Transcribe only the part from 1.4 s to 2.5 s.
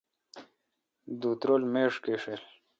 رل میڄ گݭیل